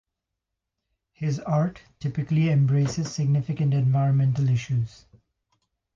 [1.11, 5.05] His art typically embraces significant environmental issues.